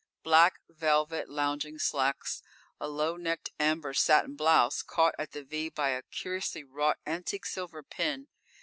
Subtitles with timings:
[0.23, 2.41] Black velvet lounging slacks,
[2.79, 7.45] a low necked amber satin blouse, caught at the "V" by a curiously wrought antique
[7.45, 8.27] silver pin.